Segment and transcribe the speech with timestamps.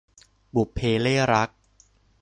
[0.55, 1.49] บุพเพเล่ห์รัก